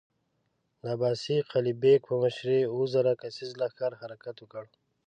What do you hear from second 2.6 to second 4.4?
اووه زره کسيز لښکر حرکت